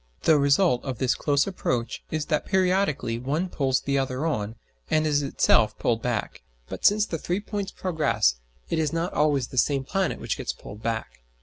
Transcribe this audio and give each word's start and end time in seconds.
The 0.23 0.39
result 0.39 0.83
of 0.83 0.97
this 0.97 1.13
close 1.13 1.45
approach 1.45 2.03
is 2.09 2.25
that 2.25 2.47
periodically 2.47 3.19
one 3.19 3.49
pulls 3.49 3.81
the 3.81 3.99
other 3.99 4.25
on 4.25 4.55
and 4.89 5.05
is 5.05 5.21
itself 5.21 5.77
pulled 5.77 6.01
back; 6.01 6.41
but 6.67 6.83
since 6.83 7.05
the 7.05 7.19
three 7.19 7.39
points 7.39 7.71
progress, 7.71 8.37
it 8.67 8.79
is 8.79 8.91
not 8.91 9.13
always 9.13 9.49
the 9.49 9.59
same 9.59 9.83
planet 9.83 10.19
which 10.19 10.37
gets 10.37 10.53
pulled 10.53 10.81
back. 10.81 11.19